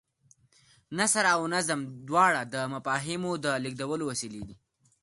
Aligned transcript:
نثر 0.97 1.25
او 1.35 1.41
نظم 1.55 1.79
دواړه 2.07 2.41
د 2.53 2.55
مفاهیمو 2.73 3.31
د 3.43 3.45
لېږدولو 3.63 4.03
وسیلې 4.11 4.41
دي. 4.47 4.55